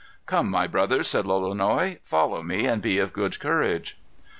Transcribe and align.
"Come, 0.25 0.49
my 0.49 0.65
brothers," 0.65 1.07
said 1.07 1.25
Lolonois, 1.27 1.99
"follow 2.01 2.41
me, 2.41 2.65
and 2.65 2.81
be 2.81 2.97
of 2.97 3.13
good 3.13 3.39
courage." 3.39 3.99